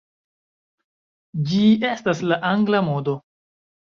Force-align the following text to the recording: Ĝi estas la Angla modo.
Ĝi 1.51 1.61
estas 1.91 2.23
la 2.31 2.39
Angla 2.55 2.83
modo. 2.91 3.17